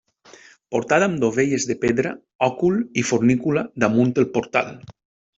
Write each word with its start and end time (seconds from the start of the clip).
Portada 0.75 1.09
amb 1.09 1.19
dovelles 1.23 1.67
de 1.71 1.75
pedra, 1.83 2.13
òcul 2.47 2.79
i 3.01 3.07
fornícula 3.13 3.65
damunt 3.85 4.15
el 4.23 4.27
portal. 4.39 4.73